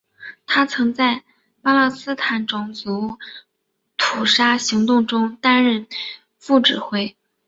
[0.47, 1.23] 他曾在
[1.61, 3.19] 巴勒斯坦种族
[3.97, 5.85] 屠杀行动中担任
[6.39, 7.15] 副指挥。